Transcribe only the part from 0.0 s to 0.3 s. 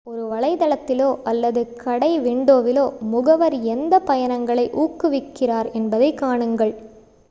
ஒரு